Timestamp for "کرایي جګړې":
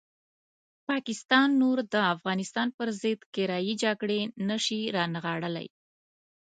3.35-4.21